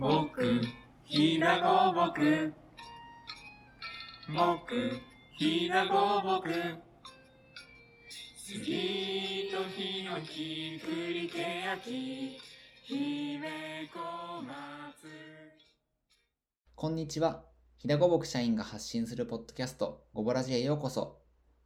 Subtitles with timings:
[0.00, 0.60] 僕、
[1.04, 2.52] ひなごぼく。
[4.26, 4.90] 僕、
[5.38, 6.50] ひなごぼく。
[8.36, 12.40] 杉とヒノキ、栗けやき、
[12.82, 14.54] 姫小松。
[16.74, 17.44] こんにちは。
[17.76, 21.20] ひだごぼく社員が発信するポッドキャスト、ごぼらじへようこそ。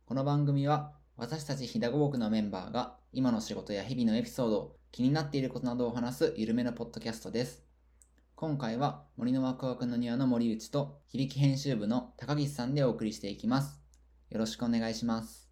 [0.05, 7.68] この番組は、私たちひだごぼくのメンバーが、今の仕事や日々のエピソード、気になっていることなどを話すゆるめのポッドキャストです。
[8.41, 13.81] 今回は、森のワクワクの庭の森内と、響き編集部の高岸さんでお送りしていきます。
[14.31, 15.51] よろしくお願いします。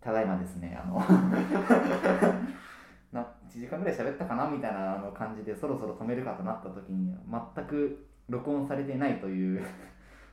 [0.00, 0.98] ただいまですね、あの、
[3.14, 7.14] な1時間ぐらい喋ったかなみたいなあの感じでそろそろ止めるかとなった時に
[7.54, 9.64] 全く録音されていないという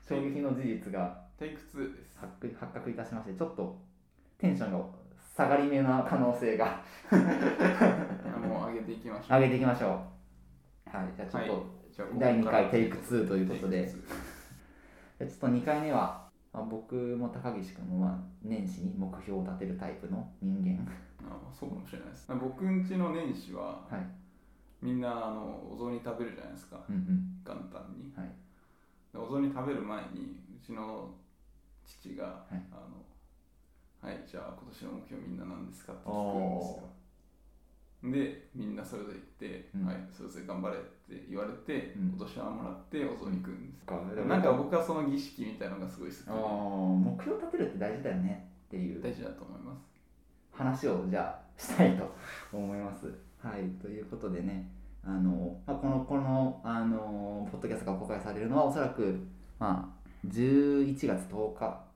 [0.07, 2.17] 衝撃の事実がテイク2です。
[2.17, 3.79] 発覚発覚いたしましてちょっと
[4.39, 4.79] テンションが
[5.39, 6.81] 下がり目な可能性が。
[7.09, 9.39] もう上げていきましょう。
[9.39, 10.97] 上げていきましょう。
[10.97, 11.07] はい。
[11.15, 11.53] じゃあちょっと、
[12.03, 12.19] はい。
[12.19, 13.87] 第二回テイク2ということで。
[13.87, 13.91] 2
[15.19, 20.85] ちょっと2回目は、まあ、僕も高岸君もまあ年始に目標を立てるタイプの人間。
[21.23, 22.27] あそうかもしれないです。
[22.27, 24.05] 僕んちの年始は、はい。
[24.81, 26.81] みんなあのお雑煮食べるじゃないですか。
[26.89, 27.39] うんうん。
[27.45, 28.11] 元旦に。
[28.13, 28.27] はい。
[29.13, 31.15] でお雑煮食べる前に、うちの
[31.85, 32.61] 父が、はい。
[32.73, 32.99] あの
[34.01, 36.99] はい、じゃあ今年の目標みんな何ですかって聞くんですよ。
[38.03, 43.85] で、みんなそれぞれ言って、うんはい、それぞれ頑張れって言われて、うんお年玉もらってお雑煮食うんです。
[43.85, 49.83] かなんか僕はその儀式みたいのがすごい好きで、目標立てるって大事だよねっていう大事だと思います。
[50.53, 52.09] 話をじゃあしたいと
[52.53, 53.07] 思います。
[53.43, 54.69] はい、ということでね、
[55.03, 59.19] あのまあ、このこのあのポッドキャストが公開されるのはおそらく、
[59.59, 61.88] まあ、11月10日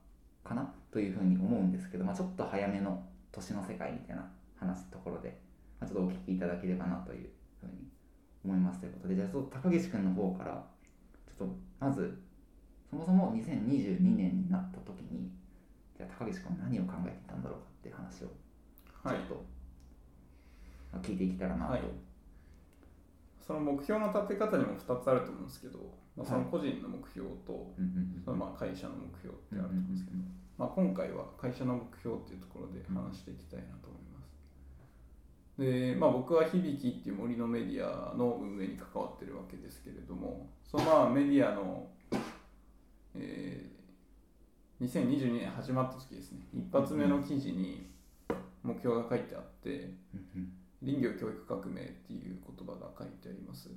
[0.44, 4.24] かなというふうに思うんですけど、まあ、ちょっと早めの年の世界みたいな
[4.56, 5.36] 話すところで、
[5.80, 7.28] まあ、ちょっとお聞きいただければなという
[7.60, 7.72] ふうに
[8.44, 10.64] 思いますということで、じゃあちょっと高岸君の方から、
[11.26, 12.22] ちょっとまず、
[12.90, 15.30] そもそも2022年になった時に、
[15.96, 18.28] じゃあ高岸君は何を考えていたんだろうかっていう話を
[19.02, 19.28] はいちょっ。
[19.28, 19.34] と、
[20.92, 21.82] まあ聞いていけたらなと、はい
[23.46, 25.78] その目標の立て方にも2つあると思うんですけど、
[26.16, 27.74] まあ、その個人の目標と、
[28.24, 30.16] そのまあ会社の目標ってあると思うんですけど、
[30.56, 34.30] まあ、今回は会社の目標っていうところで話していきたいなと思います。
[35.58, 41.88] で、まあ、僕は響きっていう森のメディアの運営に関わってるわけですけれども、そのまあメディアの、
[43.14, 43.74] えー
[44.80, 47.86] 2022年始まった時ですね、一発目の記事に
[48.62, 49.94] 目標が書いてあって、
[50.82, 53.70] 林業教育革命っていう言葉が書いてあります。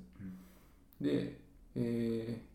[1.00, 1.38] で、
[1.78, 2.48] えー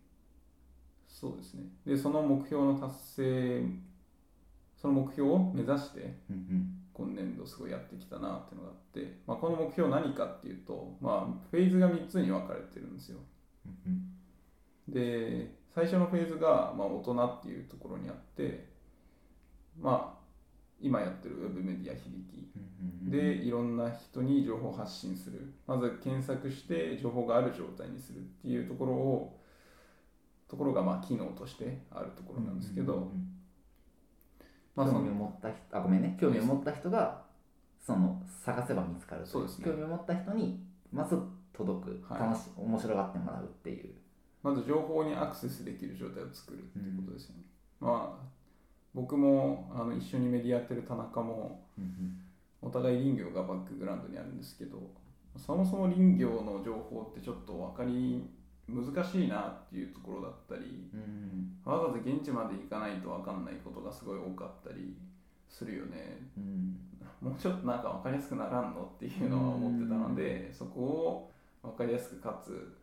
[1.07, 1.63] そうですね。
[1.85, 3.63] で、その目標の達成、
[4.75, 13.17] その目標を目指して、うんうん今年度すごいやってきたなっていうのがあって、まあ、この目標何かっていうと、まあ、フェーズが3つに分かれてるんですよ。
[13.65, 14.13] うん
[14.87, 18.67] で、最初のフェーズが、まあ、大人っていうところにあって、
[19.79, 20.22] まあ、
[20.83, 22.35] 今やってるウェブメディア響き。
[22.35, 25.53] うんうんでいろんな人に情報を発信する。
[25.67, 29.39] まず検索して情報がある状態にするっていうところを
[30.47, 33.11] ところがまあ機能としてあるところなんですけど、
[34.75, 36.17] 興味を持った人あごめんね。
[36.19, 37.23] 興味を持った人が
[37.85, 39.65] その探せば見つかるそうですね。
[39.65, 41.17] 興味を持った人にまず
[41.51, 42.21] 届く、はい。
[42.21, 43.93] 楽し面白がってもらうっていう。
[44.41, 47.43] まず情報にアクセスできる状態を作るっていうことですよね、
[47.79, 48.42] まあ
[48.93, 51.61] 僕もあの一緒にメディアやってる田中も
[52.61, 54.79] お互い林業がバックグラウンドにあるんですけど
[55.37, 58.23] そもそも林業の情報ってちょっと分かり
[58.67, 64.95] 難しいなっていうところだったりうんわざわざ現地まで行かないと分かんないことがすごい多かったり
[65.49, 66.17] するよね。
[66.35, 66.77] うん。
[67.21, 72.75] もうちょっとなんか分かりやすくならんのっていうのは思ってたのでそこを分かりやすくかつ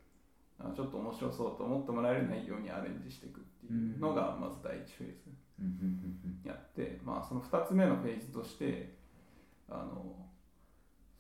[0.59, 5.31] あちょっと面白そうと思ってもらえる内容にアレンジしていくっていうのがまず第一フェーズ
[6.45, 8.95] やって、まあ、その2つ目のフェーズとして
[9.69, 10.17] あの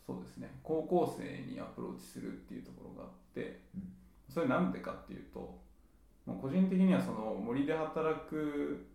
[0.06, 0.50] そうですね。
[0.62, 3.92] 高校生にアプローチするっていうところがあってうん。
[4.28, 5.58] それなんでかっていうと
[6.26, 8.86] まあ個人的にはその森で働く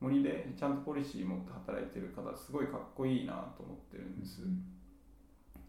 [0.00, 4.42] 森でちゃんとポリシー持って働いてる方すごいかっこいいなと思ってるんです。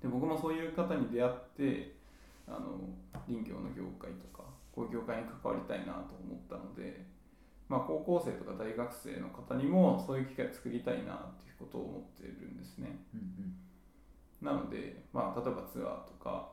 [0.02, 1.96] で僕もそういう方に出会って
[2.48, 2.80] あの
[3.28, 7.06] 林業の業界とかこういう業界に関わりたいなと思ったので、
[7.70, 13.00] まあ、高校生とか大学生の方にもそういう機会を作りたいなっていうことを思ってるんですね。
[13.14, 13.56] うん
[14.42, 16.50] なので、まあ、例えばツアーとか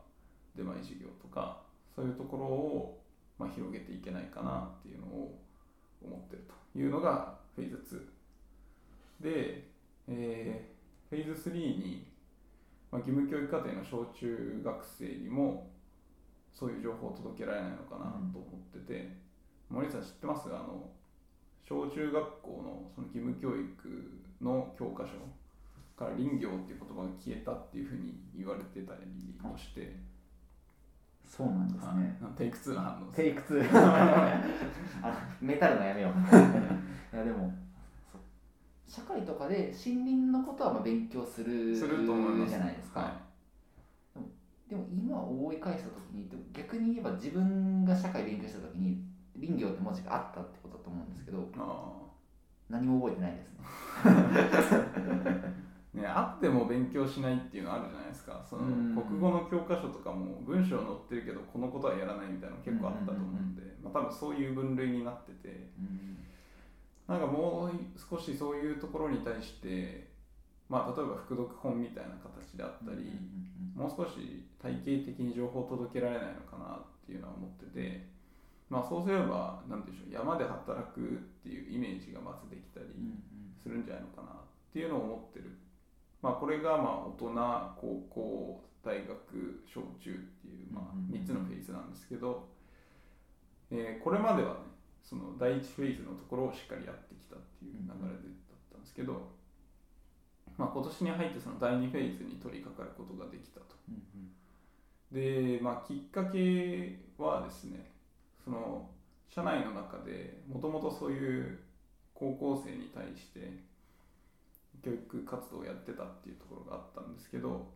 [0.57, 1.63] 出前授業とか
[1.95, 3.01] そういうところを、
[3.39, 5.39] まあ、広げていけないかなっていうのを
[6.05, 8.11] 思ってるというのがフェーズ
[9.23, 9.69] 2で、
[10.09, 10.77] えー
[11.09, 12.05] フェーズ3に、
[12.91, 15.69] ままあ、義務教育課程の小中学生にも
[16.55, 19.13] そういう情報を届けられないのかなと思ってて、
[19.69, 20.49] 森さん知ってます？
[20.49, 20.89] あの
[21.69, 23.65] 小中学校のその義務教育
[24.41, 25.11] の教科書
[25.99, 29.97] から林業っていう言葉が消えたっていうふうに言われてたりとして、
[31.27, 32.17] そうなんですね。
[32.23, 32.39] はい。
[32.39, 33.13] テイク2の反応。
[33.13, 33.69] テイク2
[35.03, 37.53] あメタルのやめよういやでも
[38.87, 42.51] 社会とかで森林のことはまあ勉強するすると思います。
[42.51, 43.27] じゃないですか、は
[44.69, 49.06] でも今思い返した時に逆に言えば自分が社会勉強した時に
[49.41, 51.39] 林業って文字があったってことだと思うんですけど
[52.69, 53.61] 何も覚えてないですね。
[55.95, 58.45] あ ね、あっても勉強しないっていうのあるじゃないですか。
[58.49, 58.95] そのうん。
[58.95, 65.71] 国語の教科書とかも文章載ってるけどこのことはやらないみたいなの結構あったと思うんで、まあ、多分そういう分類になってて。
[65.79, 66.17] うん。
[67.07, 70.11] なんかもう少しそういうところに対して、
[70.69, 73.13] まあ、例えば副読本みたいな形であったり、
[73.75, 78.16] もう少し体系的に情報を届けられないのかなっていうのは思ってて、
[78.69, 81.03] まあ、そうすれば何でしょう山で働くっ
[81.43, 82.87] ていうイメージがまずできたり
[83.63, 84.35] するんじゃないのかなっ
[84.73, 85.57] ていうのを思ってる、
[86.21, 87.35] まあ、これがまあ大人
[87.81, 91.23] 高校大学小中っていうまあうんうんうん。
[91.23, 92.49] 3つのフェーズなんですけど、
[93.71, 94.61] えーこれまではね
[95.03, 99.31] その第1フェーズのところをしっかりやってきたっていう流れでだったんですけど、
[100.59, 103.77] まあ、今年に入ってその第2フェーズに取り掛かることができたと。
[105.13, 107.96] で、まあ、きっかけはですね
[108.47, 108.89] その
[109.29, 111.59] 社内の中でもともとそういう
[112.15, 113.41] 高校生に対して
[114.85, 117.67] 教育活動をやってたっていうところがあったんですけど、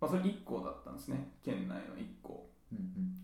[0.00, 1.28] まあ、それ1校だったんですね。
[1.44, 2.50] 県内の1校。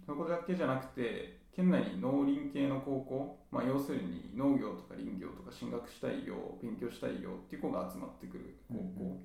[0.06, 9.20] そこだけじゃなくて県内に農林系の高校、まあ、要するに農業とか林業とか進学したいよ勉強したいよっていう子が集まってくる高校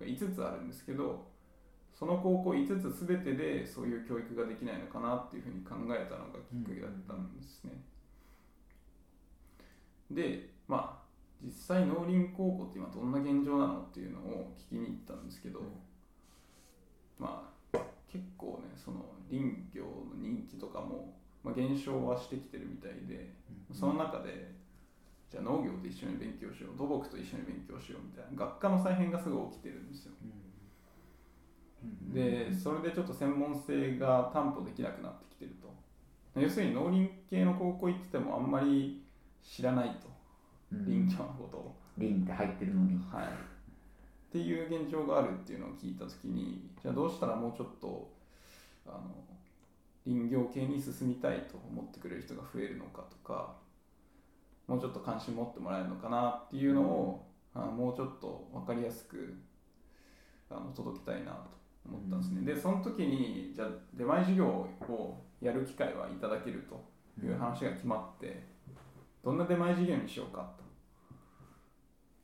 [0.00, 1.33] が5つあるんですけど
[2.04, 7.72] その高校5つ全てでそういう教育ができないのかなっていうふうに考えたのがきっかけだったんですね。
[10.10, 11.04] でまあ
[11.42, 15.60] 実際農林高校って今どんな現状なのっていうのを聞きに行ったんですけど、
[17.18, 17.78] まあ
[18.12, 19.42] 結構ねその林
[19.72, 23.32] 業の人気とかも、まあ、減少はしてきてるみたいで、
[23.72, 24.52] その中で
[25.30, 30.12] じゃあ農業と一緒に勉強しよう土木と一緒に勉強しようみたいな学科の再編がすぐ起きてるんですよ。
[32.12, 35.72] でそれでちょっと専門性が担保できなくなってきてると。
[36.40, 39.04] 要するに農林系の高校行っててもあんまり
[39.42, 40.14] 知らないと。
[40.70, 42.98] 林業のことを、林って入ってるのに。
[43.10, 43.28] はい、っ
[44.32, 48.10] ていう現状があるっていうのを聞いた時にじゃあどうしたらもうちょっと
[48.86, 49.00] あの
[50.04, 53.54] 林業系に進みたいと思ってくれる人が増えるのかとか
[54.66, 59.36] もうちょっと関心持ってもらえるのかなっていうのを、あもうちょっと分かりやすく
[60.50, 61.50] あの届けたいなと
[61.86, 68.42] 思ったんですね、でその時にじゃあ出前授業をやる機会はいただけるという話が決まって、
[69.22, 70.50] どんな出前授業にしようか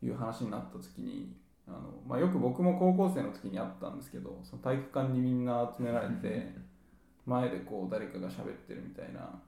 [0.01, 1.35] という話になった時に
[1.69, 6.55] あの、まあ、よく僕も高校生の時にあったんですけどその体育館にみんな集められて
[7.27, 9.41] 前でこう誰かが喋ってるみたいな。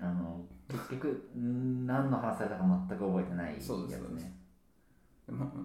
[0.00, 4.24] あの結局ん何の話されたか全く覚えてないやつそうですそうです。
[4.24, 4.32] ね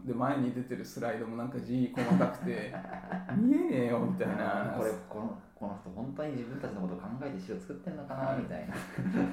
[0.06, 2.74] で前に出てるスライドもなんか字細かくて
[3.38, 4.74] 見えねえよみたいな。
[4.78, 8.68] これこのこの人本当に自分たちのことを考えて詩を作ってんのかなみたい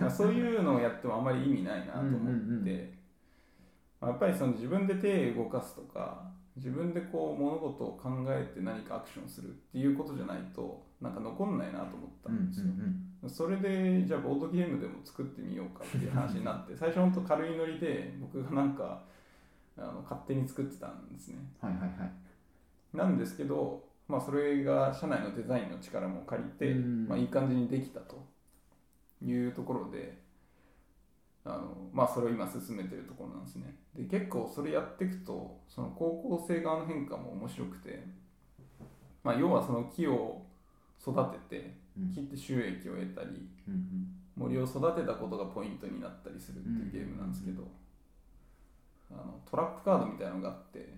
[0.00, 0.10] な。
[0.10, 2.94] そういうのをやってもあんまり意味ないなと思って、
[4.00, 12.66] やっぱりその自分で手を動かすとか自分でこう物事を考えて何かアクションするっていうことじゃないとなんか残んないなと思ったんですよ、
[13.28, 19.02] それでじゃあボードゲームでも作ってみようかっていう話になって最初ほんと軽いノリで僕がなんか
[19.76, 21.38] あの勝手に作ってたんですね。
[21.60, 22.96] はいはいはい。
[22.96, 27.08] なんですけど、まあ、それが社内のデザインの力も借りて、うん。
[27.08, 28.26] まあ、いい感じにできたと
[29.22, 30.18] いうところで
[31.44, 33.76] あの、まあ、それを今進めてるところなんですね。
[33.94, 38.04] で結構それやっていくとその高校生側の変化も面白くて、
[39.22, 40.42] まあ、要はその木を
[41.00, 41.14] 育
[41.48, 42.12] ててうん。
[42.12, 47.62] 切って収益を得たりうん森を育てたことがポイントになったりするっていうゲームなんですけど、
[49.10, 50.94] あのトラップカードみたいなのがあって、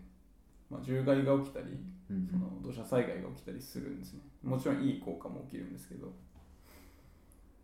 [0.70, 1.66] まあ、獣害が起きたり
[2.10, 2.26] うんうん。
[2.26, 4.20] その土砂災害が起きたりするんですね。
[4.42, 6.12] もちろんいい効果も起きるんですけど。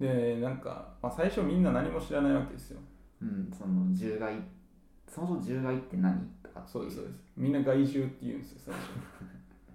[0.00, 2.80] でなんか、まあ、最初みんな何も知らないわけですよ。
[3.20, 4.34] うんその獣害
[5.08, 6.18] そもそも獣害って何？
[6.42, 7.14] とかっていそうですそうです。
[7.36, 8.80] みんな害獣って言うんですよ最初。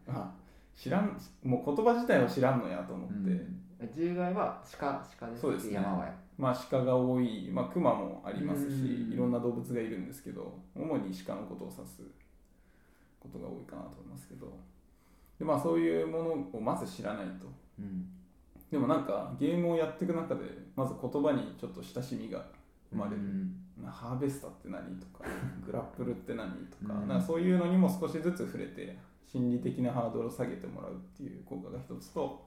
[0.19, 0.33] あ
[0.75, 3.19] 知らんもう言葉自体は知らんのやと思って、う
[3.85, 3.87] ん。
[3.95, 5.75] 獣害は鹿鹿ですそうですね。
[5.75, 9.13] 山はやまあ鹿が多い、まあ、熊もありますしうん。
[9.13, 12.01] いろんな動物がいるんですけど主に鹿のことを指す
[13.19, 14.47] ことが多いかなと思いますけど。
[15.39, 17.47] でまあそういうものをまず知らないと。
[17.79, 18.07] うん。
[18.71, 20.41] でもなんかゲームをやっていく中で
[20.75, 22.45] まず言葉にちょっと親しみが
[22.89, 23.55] 生まれる、うん。
[23.83, 25.23] なハーベスタって何とか
[25.65, 27.07] グラップルって何とか,、うん。
[27.07, 32.45] なんかそういうのにも少しずつ触れて心理的なハードルを下げてもらうっていう効果が一つと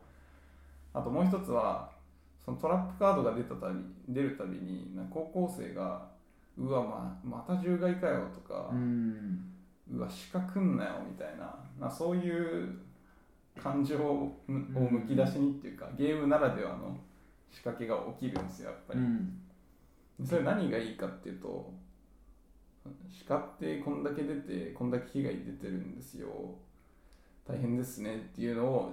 [0.93, 1.91] あともう一つは
[2.45, 6.09] そのトラップカードが出たたび出るたびに高校生が
[6.57, 9.53] 「うわままた獣害かよ」とかうん
[9.93, 12.79] 「うわ鹿来んなよ」みたいななそういう
[13.61, 16.99] 感情をむき出しにっていうかゲームならではの
[17.51, 19.01] 仕掛けが起きるんですよやっぱり。
[19.01, 19.41] うん。
[20.25, 21.73] それ何がいいかっていうと
[23.27, 26.29] 鹿ってこんだけ出てこんだけ被害出てるんですよ。
[27.47, 28.93] 大変ですねっていうのを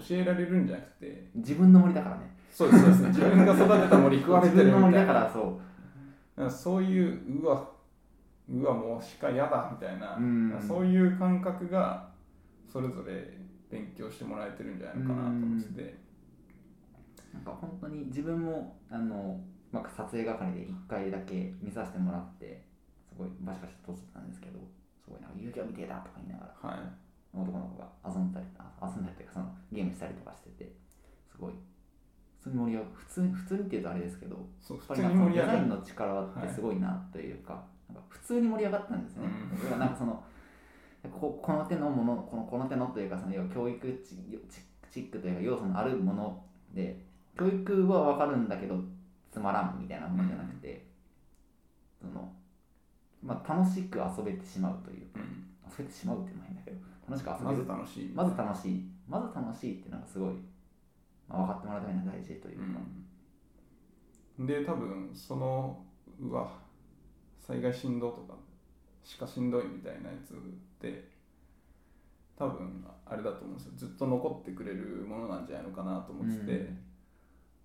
[0.00, 2.36] 教えられるんじゃなくて自分の森だからね。
[2.52, 5.60] そうですそうです自分が育てた森食われてる自分の森みたいなだからそ
[6.36, 6.44] な。
[6.46, 7.68] んかそういううわ
[8.48, 10.16] うわもう鹿嫌だみたいな、
[10.60, 12.08] そういう感覚が
[12.72, 13.36] それぞれ
[13.70, 15.82] 勉強してもらえてるんじゃないのかなと思ってて、
[17.32, 19.40] うなんか本当に自分もあの、
[19.72, 22.62] まあ、撮影係で1回だけ見させてもらって
[23.08, 24.60] すごいバシバシと撮ってたんですけど
[25.04, 26.70] すごいなんか遊戯王みてえだとか言いながら。
[26.70, 27.05] はい
[27.42, 30.72] 男の子が遊んだりあ遊んだりというかそのゲームしたりとかしてて
[31.30, 31.52] すごい。
[32.38, 39.26] 普通に盛り上が普通普通にっていうとあれですけどそう普やっぱりなんかデザインの力ってすごいなというか,、なんか普通に盛り上がったんですね。
[39.72, 39.78] うん。
[39.78, 40.22] なんかその
[41.20, 44.16] ここの手のものこのこの手のというかその要は教育チ
[44.48, 47.00] チチックというか要素のあるもので
[47.36, 48.78] 教育は分かるんだけど
[49.32, 50.86] つまらんみたいなものじゃなくて、
[52.00, 52.32] その
[53.22, 55.46] まあ、楽しく遊べてしまうというかうん。
[55.68, 56.44] 遊べてしまうっていうの
[57.08, 58.12] 楽しく遊まべるず楽しい。
[58.14, 58.90] まず楽しい。
[59.08, 60.34] まず楽しいっていうのがすごい、
[61.28, 62.64] まあ、分かってもらうためには大事というか、
[64.38, 65.84] うん、で多分その
[66.20, 66.48] うわ
[67.38, 68.34] 災害振動とか
[69.20, 70.36] 鹿しんどいみたいなやつっ
[70.80, 71.08] て
[72.36, 73.72] 多分あれだと思うんですよ。
[73.76, 76.70] ずっと残ってくれるものなんじゃないのかなと思ってて、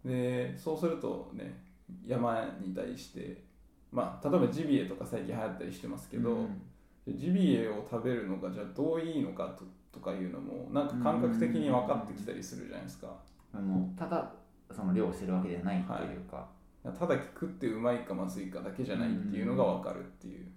[0.05, 1.63] でそうするとね
[2.05, 3.43] 山に対して
[3.91, 6.61] まあ例えばジビエとか最近流行ったりしてますけど、うん
[7.07, 13.07] ジビエを食べるのがじゃあどういいのかととかいうのもなんか感覚的に分かってきたりするじゃないですか。
[13.53, 14.31] あのただ
[14.71, 16.47] その漁をしてるわけではないというか、
[16.83, 20.47] ただ食ってうまいかまずいかだけじゃないっていうのが分かるっていう。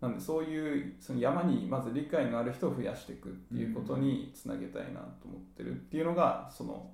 [0.00, 6.90] なんでそういうその山にまず理解のある人を増やしていくっていうことにつなげたいなと思ってるっていうのがその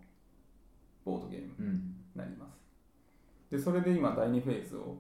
[1.05, 1.81] ボードゲームうんに
[2.15, 2.61] なります。
[3.51, 4.99] でそれで今第2フェーズを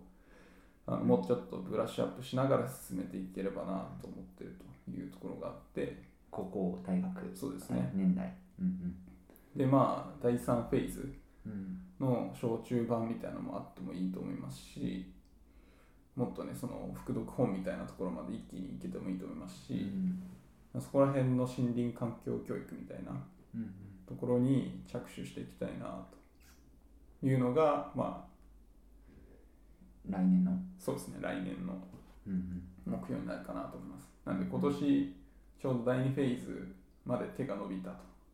[0.88, 6.08] あのもうちょっとブラッシュアップしながら進めていければなと思ってるというところがあって。
[6.30, 7.90] 高校大学そうですね。
[7.94, 8.34] 年代。
[8.60, 8.94] うん
[9.56, 11.12] でまあ第3フェーズ
[11.46, 11.80] うん。
[11.98, 15.12] の小中版みたいなのもあってもいいと思いますし
[16.14, 20.22] もっとねその副読本みたいなところまで一気にいけてもいいと思いますうん。
[20.80, 23.12] し、そこら辺の森林環境教育みたいな
[23.54, 23.74] うん。
[24.06, 26.06] ところに着手していきたいな
[27.20, 28.27] というのがまあ
[30.08, 30.52] 来年の。
[30.78, 31.74] そうですね来年の
[32.26, 34.08] うん目標になるかなと思います。
[34.24, 35.16] なんで今年
[35.60, 36.74] ちょうど第2フェーズ
[37.04, 37.90] まで手が伸びた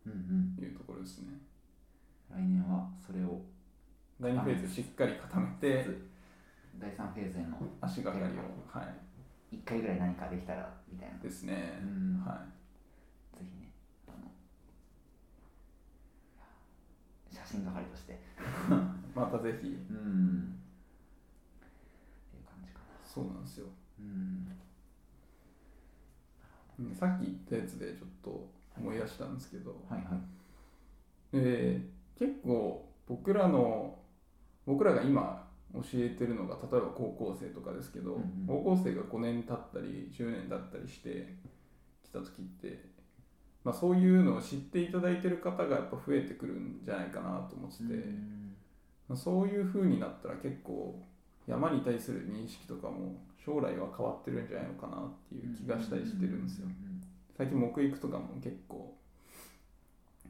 [0.07, 0.57] うんうん。
[0.57, 1.39] というところですね。
[2.31, 3.41] 来年はそれを。
[4.21, 5.85] 第2フェーズしっかり固めて
[6.79, 7.59] 第3フェーズへの。
[7.81, 8.29] 足がかりを
[8.71, 8.87] は
[9.53, 11.79] 1回ぐらい何かできたらみたいな、いですね。
[11.83, 12.23] うん。
[12.25, 12.45] は
[13.35, 13.39] い。
[13.39, 13.71] ぜひね
[14.09, 14.31] あの
[17.33, 18.19] 写真係として。
[19.15, 19.69] またぜひ。
[19.91, 20.64] うん
[23.15, 23.67] そうなんですよ。
[24.01, 24.49] うん。
[26.81, 30.19] うんさっき言ったやつでちょっと思い出したんですけど、はいは
[31.33, 31.37] い。
[31.37, 31.81] で
[32.19, 33.97] 結構僕らの
[34.67, 38.47] 僕らが今教えてるのが例えば高校生とかですけど、うんうん。
[38.47, 41.37] 高校生が5年経ったり10年経ったりして
[42.03, 42.85] きた時って、
[43.63, 48.57] まあ、そういうのを知っていただいてる方がやっぱ増えてくるんじゃないかなと思ってて、うん。
[49.09, 51.01] まあそういう風になったら結構
[51.47, 56.69] 山に対する認識とかも将来は変わってるんじゃないのかなっていう気がしたりしてるんですよ。
[57.37, 58.97] 最近木育とかも結構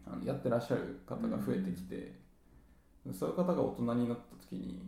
[0.06, 2.12] あのやってらっしゃる方が増えてきて、
[3.12, 4.82] そういう方が大人になった時に、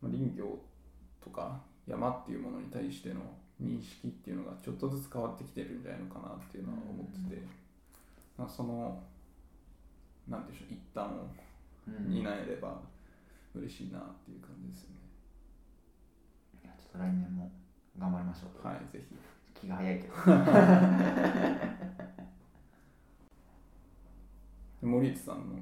[0.00, 0.58] まあ、林業
[1.22, 3.20] とか山っていうものに対しての
[3.60, 7.42] 認識っていうのがちょっとずつ変わってきてるんじゃないのかなっていうのは思ってて、
[8.38, 9.02] まあ、その
[10.28, 11.28] なんていうんでしょう一端を
[11.88, 12.12] うん。
[12.12, 12.80] 担えれば
[13.54, 14.96] 嬉しいなっていう感じですよね。
[16.64, 17.50] いやちょっと来年も
[17.98, 18.62] 頑張りましょう。
[18.62, 19.14] と、はい、ぜひ。
[19.60, 20.14] 気が早いけど。
[24.80, 25.58] で 森内さんの？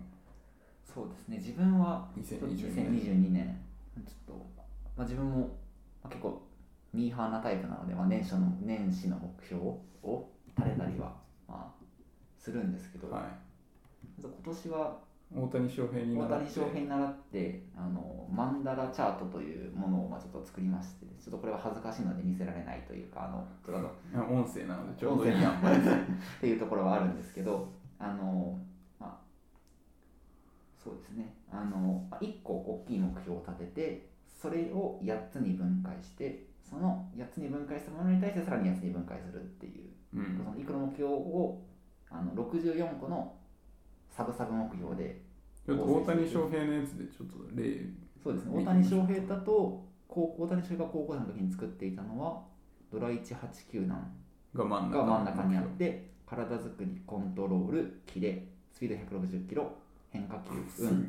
[0.84, 1.36] そうですね。
[1.38, 2.86] 自分は2022年。
[2.94, 3.60] 2022年。
[4.06, 4.46] ちょっと、
[4.96, 5.46] まあ、自分も、ま
[6.04, 6.42] あ、結構
[6.92, 9.62] ミーハーなタイプなので、まあ、年初の年始の目標
[10.02, 11.16] を立てたりは
[11.48, 11.84] まあ、
[12.38, 13.24] するんですけど、はい。
[14.20, 14.98] 今年は
[15.34, 16.44] 大谷翔平に大習って。
[16.44, 25.60] 谷翔平に習ってあのマンダラチャートというものをまあちょっと作りましてちょっとこれは恥ずかしいので見せられないというかあのちょっと音声なのでちょうどいいやん っ
[26.40, 27.68] ていうところはあるんですけど
[27.98, 28.58] あの
[28.98, 29.18] まあ
[30.76, 31.34] そうですね。
[31.50, 40.36] あのまあ1個大きい目標を立ててそれを8つに分解してその8つに分解したものに対してさらに8つに分解するっていううん。
[40.36, 41.60] その1個の目標を
[42.10, 43.37] あの64個の
[44.18, 45.22] サブサブ目標で
[45.68, 47.86] 大谷翔平のやつでちょっと例
[48.20, 48.64] そうですね。
[48.64, 52.42] 大谷翔平だと高校大谷翔平が高校生の時に作っていたのは
[52.92, 54.10] ドラ189なん
[54.52, 59.70] が真ん中が真ん中にあって体作りコントロールキレスピード160キロ
[60.10, 61.08] 変化球す運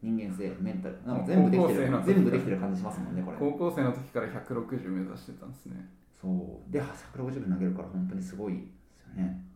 [0.00, 1.02] 人間性メンタル。
[1.04, 3.38] なんか全部できてる全部できてる感じしますもんねこれ。
[3.38, 5.88] 高校生の時から160目指してたんですね。
[6.22, 6.72] そう。
[6.72, 8.60] で160投げるから本当にすごいで
[8.94, 9.49] すよね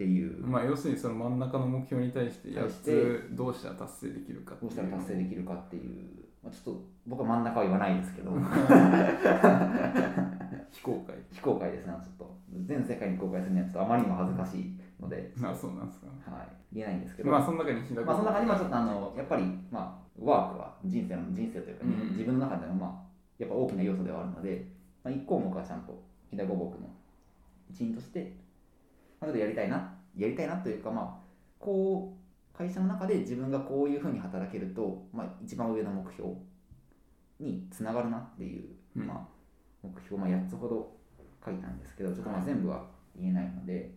[0.00, 0.46] っていう。
[0.46, 5.82] まあ要するにその真ん中の目標に対して8対してつどうしたら達成できるかどうしたら達成できるかっていう、
[6.42, 8.30] まあ、ちょっと僕は真ん中は言わないですけど。
[10.72, 11.16] 非公開。
[11.30, 12.30] 非公開ですねちょっと。
[12.64, 22.90] 全世界に公開するにはちょっとあまりにも恥ずかしいので、まあそうなんですかはい、言えないんですけど、まあその中に開くまあ、その中にはちょっとあのやっぱり、まあ、ワークは人生の人生というか、うん自分の中での、まあ、
[23.38, 24.64] やっぱ大きな要素ではあるので、
[25.04, 26.88] まあ、1項目はちゃんと飛騨五木の
[27.70, 28.32] 一員として、
[29.20, 31.14] まあ、ちょっとやりたいなやりたいなというか、まあ、
[31.58, 32.16] こ
[32.54, 36.30] う会社の中で自分がこういうふうに働けると、まあ、一番上の目標
[37.38, 38.64] につながるなっていう、
[38.96, 39.06] うん。
[39.06, 39.20] まあ、
[39.82, 40.92] 目標、まあ、8つほど
[41.44, 42.84] 書いたんですけどちょっとまあ全部は
[43.16, 43.90] 言えないので、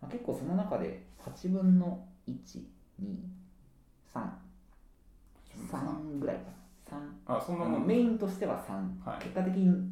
[0.00, 2.60] まあ、結構その中で8分の123
[6.20, 6.98] ぐらいかな。
[6.98, 7.86] 3あそんなもん。
[7.86, 9.22] メインとしては3、はい。
[9.22, 9.90] 結果的に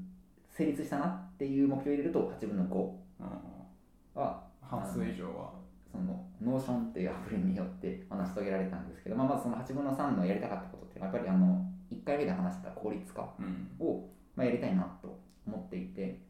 [0.50, 4.20] 成立したなっていう目標を入れると8分の5うん。
[4.20, 5.58] は半数以上は。
[5.90, 13.70] その Notion っていうアプリによってまあ成し遂げられたんですけど、まあ、まずその8分の3のやりたかったことっていうのはやっぱりあの1回目で話した効率化うん。
[13.80, 16.20] を、まあ、やりたいなと思っていて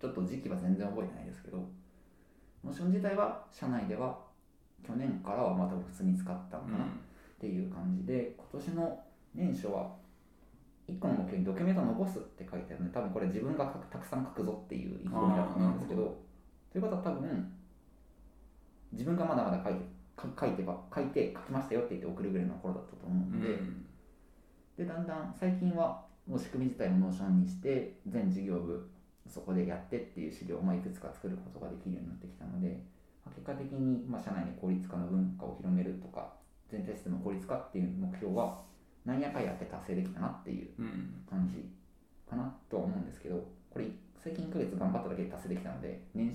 [0.00, 1.58] ちょっと時期は全然覚えてないですけど
[2.64, 4.18] Notion 自体は社内では
[4.84, 6.88] 去年からはまた普通に使ったのかな、っ
[7.40, 9.00] ていう感じで今年の
[9.34, 9.90] 年初は
[10.88, 16.28] 1個の目標にドキュメントを残すって書いてあるので多分これ自分がたくさん書くぞっていう意気込みだと思うんですけど。
[16.70, 17.52] ということは多分
[18.98, 19.80] 自分がまだまだ書いて
[20.16, 23.40] か書いてば書いて書きましたよって言って送るぐらいの頃だったと思ううん。
[23.40, 23.46] の
[24.76, 28.90] で、でだんだん最近はもう仕組み自体も Notion にして全事業部
[29.28, 32.80] そこでやってっていう資料をまあいくつか作ることができるようになってきたので、
[33.24, 36.32] まあ結果的にまあ社内に効率化の文化を広めるとか
[36.70, 38.60] 全体システムの効率化っていう目標は
[39.04, 41.22] 何やかんやって達成できたなっていううん。
[41.30, 41.64] 感じ
[42.28, 43.36] かなとは思うんですけど
[43.70, 43.86] これ
[44.22, 46.32] 最近1ヶ月頑張っただけで達成できたので年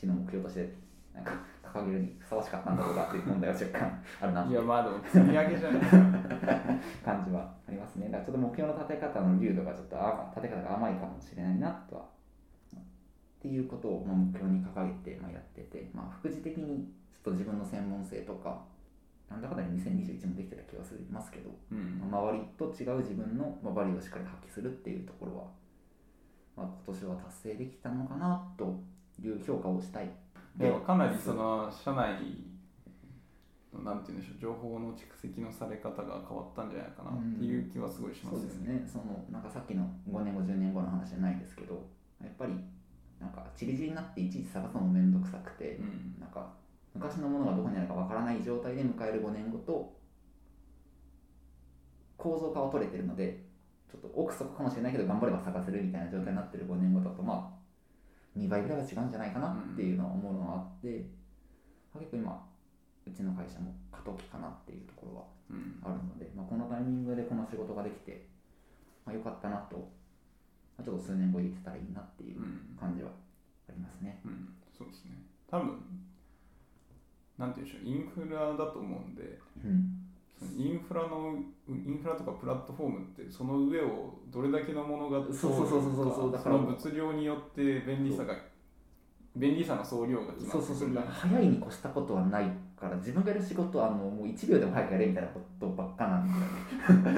[0.00, 0.72] 始の目標として
[1.14, 1.32] なんか
[1.72, 6.06] 掲げるにふさわしかったんだろうかっていう問題は若干 あるないやまあでも積み上げじゃないですか
[7.04, 8.06] 感じはありますね。
[8.06, 12.02] だからちょっと目標の立て方の流度がちょっとあ立て方が甘いかもしれないなとは。
[12.02, 18.64] っていうことをまあ目標に掲げてまあやってて、まあ、副次的にちょっと自分の専門性とか、
[19.30, 25.44] なんだかんだで2021もできてた気はしますけど、うんまあ周りと違う自分のまあバリューをしっかり発揮するっていうところは、
[26.56, 28.80] まあ、今年は達成できたのかなと
[29.22, 30.10] いう評価をしたい。
[30.56, 32.16] でもかなりその社内
[33.72, 38.88] のなんて言うんでしょう情報の蓄積のされ方が変わったんじゃないかなっていう気はすごいしますよそうですね。
[38.90, 41.86] そのなんかさっきの5年後10年後の話じゃないですけど
[42.22, 42.52] やっぱり
[43.20, 46.16] なんかチリチリになっていちいち探すのも面倒くさくて、うん。
[46.20, 46.52] なんか
[46.94, 49.94] 昔のものがどこにあるかわからない状態で迎える5年後と
[52.16, 53.44] 構造化は取れてるので
[53.90, 57.55] ちょっと奥底かもしれないけど頑張れば探せるみたいな状態になってる5年後だとまあ
[58.36, 61.06] 2倍ぐらいは違うんじゃないかなっていうのは思うのがあって、
[61.98, 62.46] 結構今
[63.06, 65.80] うちの会社も過渡期かなっていうところはうん。
[65.82, 68.26] あるので、まあ、このタイミングでこの仕事ができて、
[69.04, 69.76] まあ、よかったなと、
[70.76, 72.76] まあ、ちょっと数年後言ってたらいいなっていううん。
[72.78, 73.10] 感じは
[73.68, 74.20] ありますね。
[74.24, 74.48] うん。
[74.76, 75.22] そうですね。
[75.50, 75.80] 多分
[77.38, 77.94] なんて言うんでしょう。
[77.94, 80.05] インフラだと思うんでうん、
[80.56, 81.34] インフラの
[81.68, 88.34] インフラとかプラットフォームってその上をどれだけのものが通るそうそうそうそうそうだからその物量によって便利さが
[89.34, 97.10] 便利さの総量が決まそうそうそうってくる早いに越したことはないから自分がやる仕事はあのもう1秒でも早くやれみたいなことばっかなんで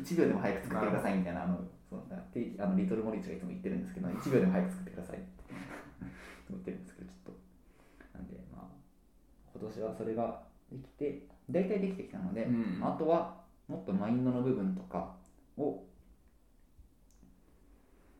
[0.00, 1.60] 1 秒でも早く作ってくださいみたいなあの
[1.90, 5.26] そうだってあのリトルモリッチがいつも言ってるんですけど1秒でも早く作ってくださいって
[6.50, 7.44] 言ってるんですけどちょっと。
[8.18, 8.66] なんでまあ
[9.52, 12.80] 今年はそれができて大体できてきたので、うん。
[12.82, 13.36] あとは
[13.68, 15.14] もっとマインドの部分とか
[15.56, 15.84] を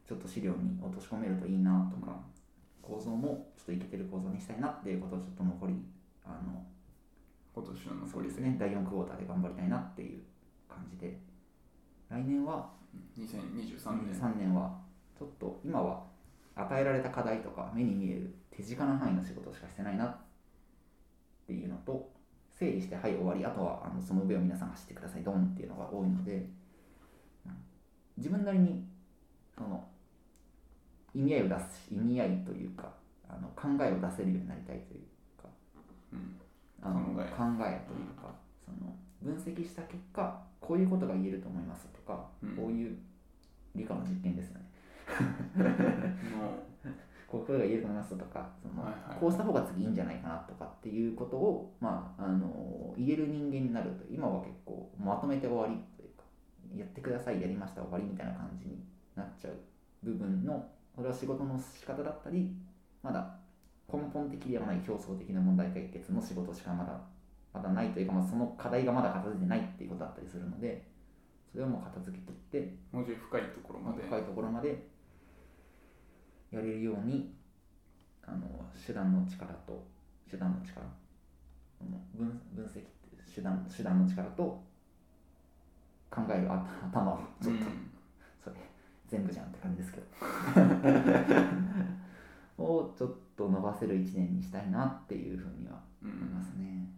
[0.06, 2.16] ちょっと資料に落とし込めるといいなとか
[2.80, 5.74] 構造もちょっといけてる構造にしたいなっていうことをちょっと残り
[6.24, 6.62] あの
[7.54, 8.56] 今年のそうですね。
[8.58, 10.22] 第4クォーターで頑張りたいなっていう
[10.68, 11.18] 感じで。
[12.08, 12.70] 来年は
[13.18, 14.14] 2023年。
[14.14, 14.78] 3年は
[15.18, 16.04] ちょっと今は
[16.54, 20.16] 与えられた課題とか目に見える手近な範囲の仕事しかしてないなっ
[21.46, 22.13] ていうのと
[22.58, 23.44] 整理してはい終わり。
[23.44, 25.22] あとはあのその上を皆さん走ってください。
[25.22, 26.32] ドンっていうのが多いので
[27.46, 27.52] うん。
[28.16, 28.84] 自分なりに
[29.54, 29.84] その
[31.14, 32.92] 意味合いを出す意味合いというか
[33.28, 35.48] あの考えを出せるようになりたいというか
[36.12, 36.36] うん。
[36.82, 37.80] あの考え。
[37.86, 42.56] というかその分析した結果こういうことが言えると思いますとか、うん。
[42.56, 42.96] こういう
[43.74, 44.64] 理科の実験ですよね。
[45.58, 46.73] の
[47.34, 56.24] こういうことが言えると思いますとかその、はいはいこうした方が次いいんじゃないかなとかっていうことを、まあ、あの言える人間になると今は結構まとめて終わりというか
[56.76, 58.78] やってくださいやりました終わりみたいな感じに
[59.16, 59.54] なっちゃう
[60.02, 62.54] 部分のそれは仕事の仕方だったり
[63.02, 63.36] まだ
[63.92, 67.00] 根本的ではない表層的な問題解決の仕事しかまだ
[67.52, 70.84] まだないというか、まあ、その課題がまだ片付いてないっていうことだったりするので
[71.52, 74.02] それをもう片付けていってもうちょい深いところまで。
[74.02, 74.93] 深いところまで
[76.54, 77.34] やれるように
[78.24, 78.46] あの
[78.86, 79.84] 手段の力と
[80.30, 80.82] 手段の力
[82.16, 82.88] 分分析って
[83.34, 84.62] 手段手段の力と
[86.10, 87.90] 考えるあ頭をちょっと、うん。
[88.42, 88.56] それ
[89.08, 90.06] 全部じゃんって感じですけど。
[92.56, 96.88] をちょっと伸ばせる1年にしたいなっていうふうにはうん思いますね。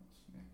[0.00, 0.46] ですね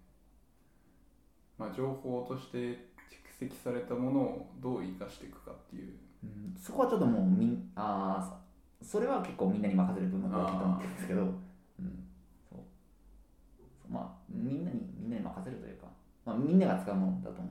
[1.56, 2.93] まあ、情報として蓄
[3.38, 5.92] 積されたものをどう生かしていくかっていう。
[6.22, 6.56] うん。
[6.60, 11.28] そこはちょっともうみんあーそそれは結構みんなに任せる部分が大きいと思ってるんですけど、うん、
[12.50, 12.58] そう。
[13.92, 15.86] まあみんなにみんなに任せるというか、
[16.24, 17.50] まあ、みんなが使うものだと思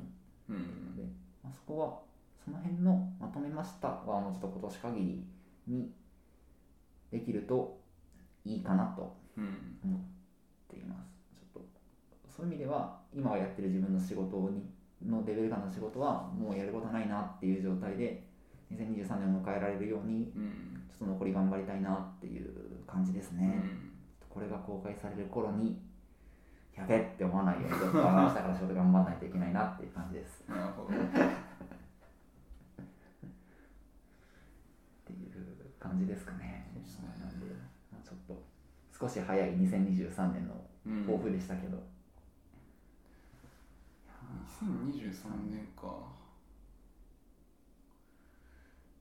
[0.50, 0.54] う。
[0.54, 0.58] うん。
[0.92, 1.04] ので、
[1.44, 2.00] まあ、そこは
[2.44, 5.26] その辺のまとめましたはもうちょっと今年限り
[5.68, 5.92] に
[7.12, 7.80] できると
[8.46, 9.78] いいかなとうん。
[9.84, 10.00] 思っ
[10.70, 11.10] ています。
[11.54, 11.70] ちょっと
[12.30, 14.70] そういう意味では今はやってる自分の仕事に
[15.06, 18.24] のレベル感の仕事はもうやることないなっていう状態で
[18.72, 20.80] 2023年を迎えられるようにうん。
[20.94, 22.52] ちょっと残り頑張りたいなっていう
[22.86, 23.92] 感じですうね、ん。
[24.30, 25.78] これが公開される頃に
[26.78, 30.44] やべって思わないようにちょっと明日から仕事頑張らないといけないなっていう感じです。
[30.48, 30.90] なるほど。
[30.94, 30.94] っ
[35.06, 35.32] ていう
[35.80, 36.68] 感じですかね。
[36.74, 37.08] そうですね。
[37.20, 37.46] なんで、
[37.92, 38.44] まあ、ちょっと
[39.00, 41.78] 少し早い2023年のうん抱負でしたけど、
[44.64, 46.12] 2023年か。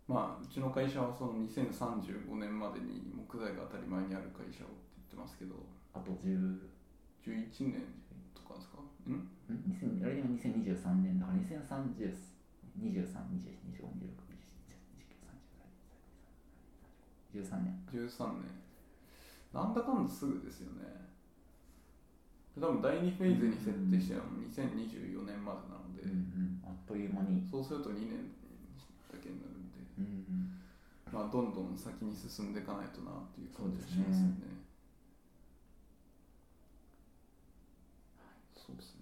[0.09, 5.55] まあうちの会社はその2035年までに木材が当たり前にある会社をって言ってますけど。
[5.95, 6.57] あと10
[7.23, 7.85] 11年
[8.35, 8.79] とかですか？
[9.07, 9.13] ん？
[9.13, 12.17] ん？2000あれでも2023年だから2030
[12.81, 14.81] 23、24、25、26、27、
[17.35, 17.85] 28、29、30、13年。
[17.93, 18.51] 13年
[19.53, 21.12] なんだかんだすぐですよね
[22.61, 27.43] 多分第2フェーズに設定してるのも2024年までなので、うんうん、あっという間に。
[27.51, 28.29] そうすると2年
[29.09, 30.53] だけになるんでうんうん、
[31.13, 34.35] まあどんどん先に進んでいかないとなっていう感じがしますよね。
[38.55, 39.01] そうですね。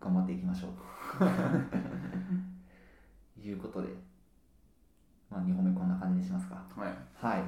[0.00, 0.70] 頑張っていきましょう。
[3.36, 3.88] と いうことで、
[5.30, 6.64] まあ、2本目こんな感じにしますか。
[6.74, 6.94] はい。
[7.14, 7.44] はい。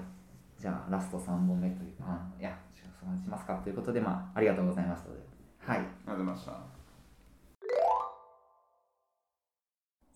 [0.58, 2.56] じゃあ、ラスト3本目というか、いや、
[3.00, 5.08] そうしますかということで、まあ、ありがとうございました。
[5.72, 5.78] はい。
[5.78, 6.78] ありがとうございました。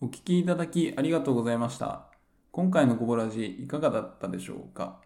[0.01, 2.11] お聞きいただきありがとうございました。
[2.51, 5.01] 今回のごぼラジいかがだったでしょうか、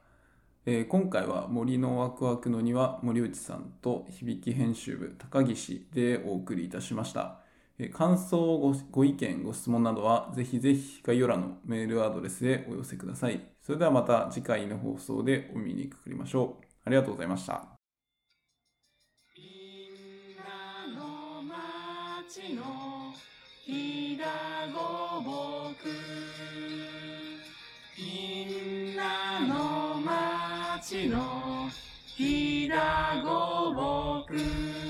[0.65, 7.39] えー今回は森のワクワクの庭森内さんと響き編集部高岸でお送りいたしました。
[7.79, 13.41] えー感想ご、ご意見、ご質問などはぜひぜひ概要欄のメールアドレスへお寄せください。
[13.61, 16.66] それではまた次回の放送でお耳にかかりましょう。
[16.87, 17.65] ありがとうございました。
[19.35, 23.13] みんなの町の
[23.65, 24.25] ひだ
[24.73, 25.89] ごぼく
[27.97, 31.69] みんなの町の
[32.05, 34.86] ひだごぼく